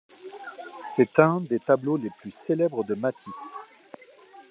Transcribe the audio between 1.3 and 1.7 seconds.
des